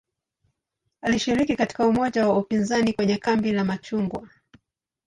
Alishiriki 1.01 1.55
katika 1.55 1.87
umoja 1.87 2.27
wa 2.27 2.37
upinzani 2.37 2.93
kwenye 2.93 3.17
"kambi 3.17 3.51
la 3.51 3.65
machungwa". 3.65 4.27